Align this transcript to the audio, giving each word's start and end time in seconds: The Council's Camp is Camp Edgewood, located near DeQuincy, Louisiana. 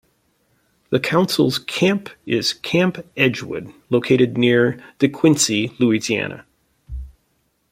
The 0.89 0.99
Council's 0.99 1.59
Camp 1.59 2.09
is 2.25 2.53
Camp 2.53 3.05
Edgewood, 3.15 3.71
located 3.91 4.35
near 4.35 4.83
DeQuincy, 4.97 5.77
Louisiana. 5.79 6.43